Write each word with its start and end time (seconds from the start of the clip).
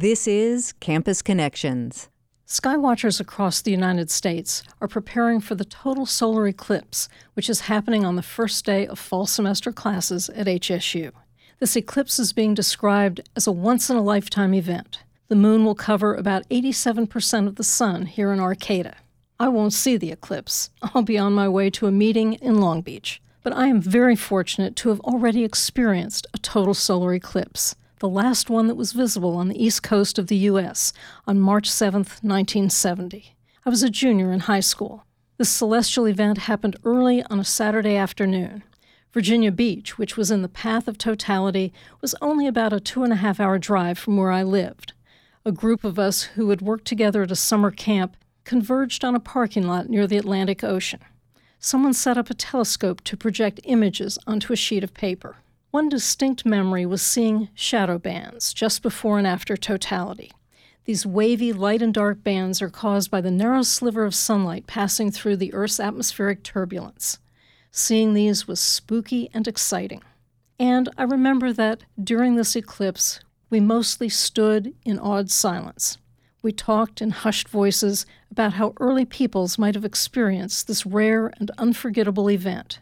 This 0.00 0.26
is 0.26 0.72
Campus 0.80 1.20
Connections. 1.20 2.08
Skywatchers 2.46 3.20
across 3.20 3.60
the 3.60 3.70
United 3.70 4.10
States 4.10 4.62
are 4.80 4.88
preparing 4.88 5.40
for 5.40 5.54
the 5.54 5.66
total 5.66 6.06
solar 6.06 6.48
eclipse, 6.48 7.06
which 7.34 7.50
is 7.50 7.68
happening 7.68 8.02
on 8.02 8.16
the 8.16 8.22
first 8.22 8.64
day 8.64 8.86
of 8.86 8.98
fall 8.98 9.26
semester 9.26 9.72
classes 9.72 10.30
at 10.30 10.46
HSU. 10.46 11.12
This 11.58 11.76
eclipse 11.76 12.18
is 12.18 12.32
being 12.32 12.54
described 12.54 13.20
as 13.36 13.46
a 13.46 13.52
once 13.52 13.90
in 13.90 13.96
a 13.98 14.02
lifetime 14.02 14.54
event. 14.54 15.00
The 15.28 15.36
moon 15.36 15.66
will 15.66 15.74
cover 15.74 16.14
about 16.14 16.48
87% 16.48 17.46
of 17.46 17.56
the 17.56 17.62
sun 17.62 18.06
here 18.06 18.32
in 18.32 18.40
Arcata. 18.40 18.94
I 19.38 19.48
won't 19.48 19.74
see 19.74 19.98
the 19.98 20.12
eclipse. 20.12 20.70
I'll 20.80 21.02
be 21.02 21.18
on 21.18 21.34
my 21.34 21.46
way 21.46 21.68
to 21.68 21.86
a 21.86 21.92
meeting 21.92 22.32
in 22.40 22.58
Long 22.58 22.80
Beach. 22.80 23.20
But 23.42 23.52
I 23.54 23.66
am 23.66 23.82
very 23.82 24.16
fortunate 24.16 24.76
to 24.76 24.88
have 24.88 25.00
already 25.00 25.44
experienced 25.44 26.26
a 26.32 26.38
total 26.38 26.72
solar 26.72 27.12
eclipse 27.12 27.74
the 28.00 28.08
last 28.08 28.48
one 28.48 28.66
that 28.66 28.76
was 28.76 28.92
visible 28.92 29.36
on 29.36 29.48
the 29.48 29.62
east 29.62 29.82
coast 29.82 30.18
of 30.18 30.26
the 30.26 30.36
U.S. 30.36 30.94
on 31.26 31.38
March 31.38 31.70
7, 31.70 31.98
1970. 31.98 33.36
I 33.64 33.70
was 33.70 33.82
a 33.82 33.90
junior 33.90 34.32
in 34.32 34.40
high 34.40 34.60
school. 34.60 35.04
This 35.36 35.50
celestial 35.50 36.08
event 36.08 36.38
happened 36.38 36.76
early 36.82 37.22
on 37.24 37.38
a 37.38 37.44
Saturday 37.44 37.96
afternoon. 37.96 38.62
Virginia 39.12 39.52
Beach, 39.52 39.98
which 39.98 40.16
was 40.16 40.30
in 40.30 40.40
the 40.40 40.48
path 40.48 40.88
of 40.88 40.96
totality, 40.96 41.74
was 42.00 42.14
only 42.22 42.46
about 42.46 42.72
a 42.72 42.80
two 42.80 43.04
and 43.04 43.12
a 43.12 43.16
half 43.16 43.38
hour 43.38 43.58
drive 43.58 43.98
from 43.98 44.16
where 44.16 44.30
I 44.30 44.44
lived. 44.44 44.94
A 45.44 45.52
group 45.52 45.84
of 45.84 45.98
us 45.98 46.22
who 46.22 46.48
had 46.48 46.62
worked 46.62 46.86
together 46.86 47.22
at 47.24 47.30
a 47.30 47.36
summer 47.36 47.70
camp 47.70 48.16
converged 48.44 49.04
on 49.04 49.14
a 49.14 49.20
parking 49.20 49.66
lot 49.66 49.90
near 49.90 50.06
the 50.06 50.16
Atlantic 50.16 50.64
Ocean. 50.64 51.00
Someone 51.58 51.92
set 51.92 52.16
up 52.16 52.30
a 52.30 52.34
telescope 52.34 53.02
to 53.04 53.16
project 53.18 53.60
images 53.64 54.18
onto 54.26 54.54
a 54.54 54.56
sheet 54.56 54.82
of 54.82 54.94
paper. 54.94 55.36
One 55.70 55.88
distinct 55.88 56.44
memory 56.44 56.84
was 56.84 57.00
seeing 57.00 57.48
shadow 57.54 57.96
bands 57.96 58.52
just 58.52 58.82
before 58.82 59.18
and 59.18 59.26
after 59.26 59.56
totality. 59.56 60.32
These 60.84 61.06
wavy 61.06 61.52
light 61.52 61.80
and 61.80 61.94
dark 61.94 62.24
bands 62.24 62.60
are 62.60 62.68
caused 62.70 63.08
by 63.08 63.20
the 63.20 63.30
narrow 63.30 63.62
sliver 63.62 64.02
of 64.02 64.14
sunlight 64.14 64.66
passing 64.66 65.12
through 65.12 65.36
the 65.36 65.54
Earth's 65.54 65.78
atmospheric 65.78 66.42
turbulence. 66.42 67.20
Seeing 67.70 68.14
these 68.14 68.48
was 68.48 68.58
spooky 68.58 69.30
and 69.32 69.46
exciting. 69.46 70.02
And 70.58 70.88
I 70.98 71.04
remember 71.04 71.52
that 71.52 71.84
during 72.02 72.34
this 72.34 72.56
eclipse, 72.56 73.20
we 73.48 73.60
mostly 73.60 74.08
stood 74.08 74.74
in 74.84 74.98
awed 74.98 75.30
silence. 75.30 75.98
We 76.42 76.50
talked 76.50 77.00
in 77.00 77.10
hushed 77.10 77.48
voices 77.48 78.06
about 78.28 78.54
how 78.54 78.74
early 78.80 79.04
peoples 79.04 79.58
might 79.58 79.76
have 79.76 79.84
experienced 79.84 80.66
this 80.66 80.84
rare 80.84 81.32
and 81.38 81.52
unforgettable 81.58 82.28
event. 82.28 82.80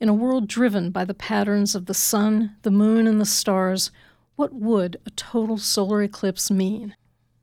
In 0.00 0.08
a 0.08 0.14
world 0.14 0.46
driven 0.46 0.90
by 0.90 1.04
the 1.04 1.12
patterns 1.12 1.74
of 1.74 1.86
the 1.86 1.94
sun, 1.94 2.54
the 2.62 2.70
moon, 2.70 3.08
and 3.08 3.20
the 3.20 3.26
stars, 3.26 3.90
what 4.36 4.54
would 4.54 4.96
a 5.04 5.10
total 5.10 5.58
solar 5.58 6.02
eclipse 6.02 6.52
mean? 6.52 6.94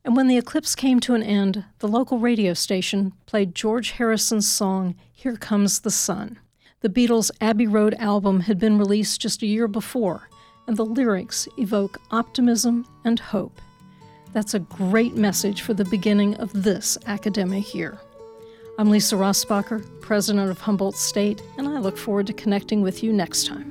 And 0.05 0.15
when 0.15 0.27
the 0.27 0.37
eclipse 0.37 0.73
came 0.73 1.01
to 1.01 1.15
an 1.15 1.23
end, 1.23 1.65
the 1.79 1.89
local 1.89 2.17
radio 2.17 2.53
station 2.53 3.11
played 3.25 3.55
George 3.55 3.91
Harrison's 3.91 4.47
song, 4.47 4.95
Here 5.11 5.35
Comes 5.35 5.81
the 5.81 5.91
Sun. 5.91 6.39
The 6.79 6.87
Beatles' 6.87 7.29
Abbey 7.41 7.67
Road 7.67 7.93
album 7.95 8.41
had 8.41 8.57
been 8.57 8.77
released 8.77 9.19
just 9.19 9.41
a 9.41 9.47
year 9.47 9.67
before, 9.67 10.29
and 10.65 10.77
the 10.77 10.85
lyrics 10.85 11.49
evoke 11.57 11.99
optimism 12.09 12.85
and 13.03 13.19
hope. 13.19 13.59
That's 14.31 14.53
a 14.53 14.59
great 14.59 15.15
message 15.15 15.61
for 15.61 15.73
the 15.73 15.83
beginning 15.85 16.35
of 16.35 16.63
this 16.63 16.97
academic 17.05 17.75
year. 17.75 17.97
I'm 18.77 18.89
Lisa 18.89 19.15
Rossbacher, 19.15 19.85
president 20.05 20.51
of 20.51 20.61
Humboldt 20.61 20.95
State, 20.95 21.41
and 21.57 21.67
I 21.67 21.79
look 21.79 21.97
forward 21.97 22.27
to 22.27 22.33
connecting 22.33 22.83
with 22.83 23.01
you 23.01 23.11
next 23.11 23.47
time. 23.47 23.65